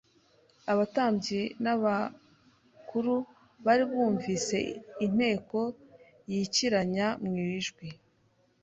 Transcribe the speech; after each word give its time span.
Abatambyi 0.71 1.41
n'abakuru 1.63 3.15
bari 3.65 3.83
bumvise 3.91 4.57
inteko 5.05 5.59
yikiranya 6.31 7.07
mu 7.23 7.33
ijwi 7.55 7.87